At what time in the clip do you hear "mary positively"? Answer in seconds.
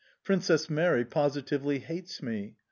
0.67-1.77